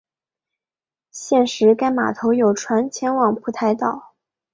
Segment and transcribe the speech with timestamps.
[1.11, 4.15] 现时该码头有船前往蒲台岛。